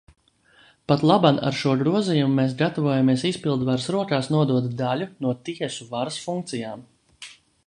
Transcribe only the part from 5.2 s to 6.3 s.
no tiesu varas